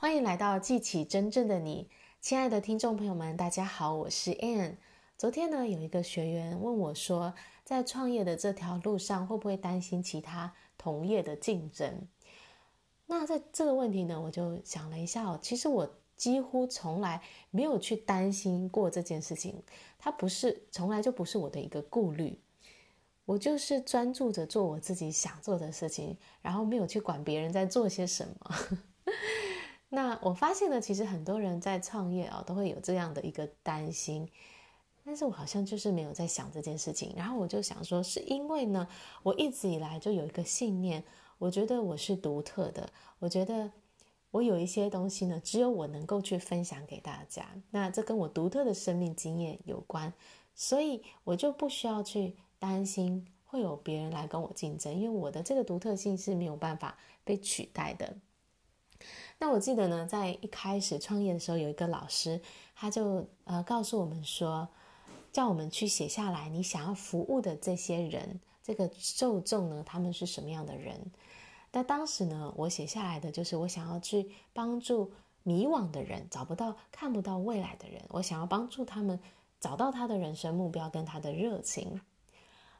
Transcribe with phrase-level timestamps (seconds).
[0.00, 1.90] 欢迎来到记起真正的你，
[2.20, 4.76] 亲爱的听众朋友们，大家好，我是 Ann。
[5.16, 12.06] 昨天呢，有一个学员问我说，在创业的这条路上，会不会担心其他同业的竞争？
[13.06, 17.20] 那在这个问题呢，我就想了一下哦，其实我几乎从来
[17.50, 19.60] 没有去担心过这件事情，
[19.98, 22.40] 它不是，从来就不是我的一个顾虑。
[23.24, 28.56] 我就是专注着做我自己想做的事情，然后没有去管别人在做些什么。
[29.90, 34.28] 那我发现呢，其实很多人在创业啊，都会有这样的一个担心，
[35.02, 37.14] 但是我好像就是没有在想这件事情。
[37.16, 38.86] 然后我就想说，是因为呢，
[39.22, 41.02] 我一直以来就有一个信念，
[41.38, 43.72] 我觉得我是独特的，我觉得
[44.30, 47.46] 我有一些东西呢，只有我能够去分享给大家。
[47.70, 50.12] 那这跟我独特的生命经验有关，
[50.54, 58.14] 所以我就不需要去担心会有别人来跟我竞争，因为我的这个独特性是没有办法被取代的。
[59.40, 62.40] 那我记得呢，在一开始创业的时候，有一个老师，
[62.74, 64.68] 他就呃告诉我们说，
[65.32, 71.12] 叫我们去写下来你想要服务的这些人，这个受众呢，他们是什么样的人。
[71.70, 75.12] 那当时呢，我写下来的就是我想要去帮助
[75.44, 79.20] 迷惘的人，找不到、看不到未来的人，我想要帮助他们
[79.60, 82.00] 找到他的人生目标跟他的热情。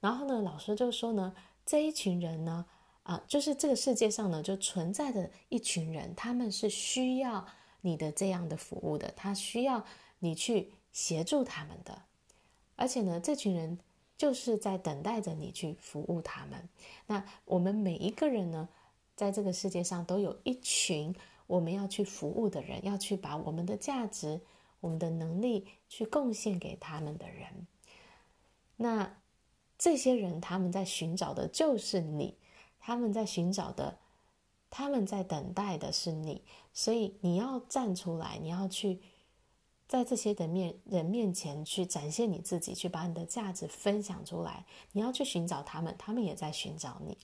[0.00, 2.66] 然后呢，老师就说呢，这一群人呢。
[3.04, 7.44] 啊、就是这个世界上呢，就存在着一群人，他们是需要
[7.80, 9.84] 你的这样的服务的，他需要
[10.20, 12.02] 你去协助他们的，
[12.76, 13.76] 而且呢，这群人
[14.16, 16.68] 就是在等待着你去服务他们。
[17.08, 18.68] 那我们每一个人呢，
[19.16, 21.12] 在这个世界上都有一群
[21.48, 24.40] 我们要去服务的人，要去把我们的价值、
[24.78, 27.66] 我们的能力去贡献给他们的人。
[28.76, 29.16] 那
[29.76, 32.38] 这些人他们在寻找的就是你。
[32.84, 33.96] 他们在寻找的，
[34.68, 39.00] 他们在等待的是你，所以你要站出来，你要去
[39.86, 44.66] 在这些的面人面前去展现你自己，去把你的价值分享出来。
[44.92, 47.16] 你要去寻找他们，他们也在寻找你。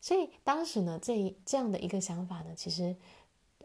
[0.00, 2.96] 所以当时呢，这这样的一个想法呢，其实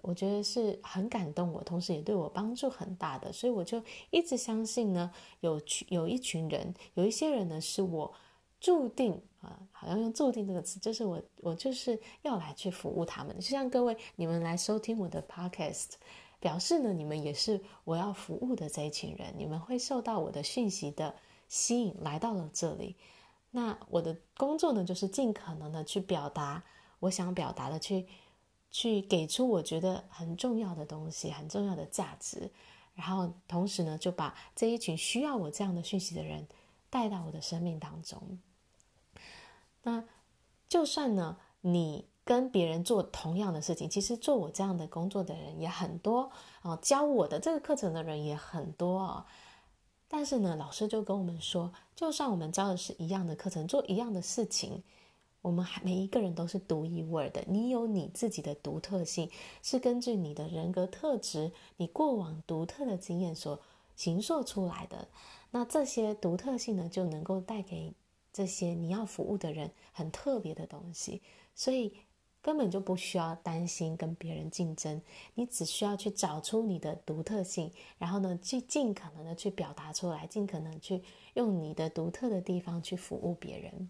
[0.01, 3.33] 我觉得是很感动我，同时也对我帮助很大的。
[3.33, 8.13] 所以我就一直相信呢，有有一群人，有一些人呢，是我
[8.59, 9.21] 注定。
[9.39, 13.33] 啊，好像用“注定”这个词，就是我，我就是要来去服务他们。
[13.39, 15.91] 就像各位，你们来收听我的 podcast，
[16.39, 19.31] 表示呢，你们也是我要服务的这一群人。
[19.37, 21.15] 你们会受到我的讯息的
[21.47, 22.95] 吸引，来到了这里。
[23.51, 26.63] 那我的工作呢，就是尽可能的去表达
[26.99, 28.07] 我想表达的，去
[28.71, 32.49] 去给出我觉得很重要的东西，很重要的价值。
[32.95, 36.47] 然后同时呢，就把这一群需要我这样的讯息的人
[36.97, 38.39] 带到我的生命当中。
[39.83, 40.03] 那
[40.67, 46.31] 就算呢，你跟别人做同样的事情，其实做我这样的工作的人也很多
[46.63, 49.25] 哦，教我的这个课程的人也很多哦。
[50.07, 54.81] 但是呢，老师就跟我们说，就算我们教的是一样的课程，做一样的事情，
[55.43, 57.43] 我们还每一个人都是独一无二的。
[57.47, 59.29] 你有你自己的独特性，
[59.61, 63.59] 是根据你的人格特质、你过往独特的经验所
[63.97, 65.09] 形塑出来的。
[65.51, 67.93] 那这些独特性呢，就能够带给。
[68.33, 71.23] 这些你要服务的人很特别的东西，
[71.55, 71.97] 所以
[72.39, 75.01] 根本就不需要担心跟别人竞争，
[75.33, 81.01] 你只需要去找出你的独特性，然后呢，去尽可能的去表达出来，尽可能去
[81.33, 83.89] 用你的独特的地方去服务别人。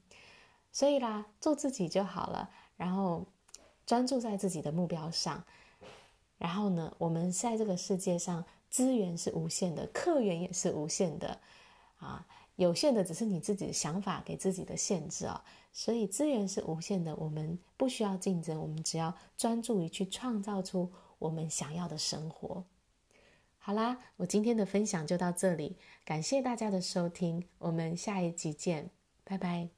[0.72, 3.25] 所以啦，做自己就好了，然后
[3.85, 5.44] 专注在自己的目标上，
[6.38, 11.40] 然后呢，我们在这个世界上资源是无限的，客源也是无限的，
[11.98, 12.28] 啊。
[12.58, 22.66] 有限的只是你自己的想法给自己的限制啊，所以资源是无限的，我们不需要竞争，我们只要专注于去创造出我们想要的生活。
[23.60, 28.90] 好啦，我今天的分享就到这里，感谢大家的收听，我们下一集见，
[29.24, 29.77] 拜拜。